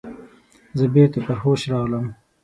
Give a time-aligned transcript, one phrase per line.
[0.77, 2.05] زه بیرته پر هوښ راغلم.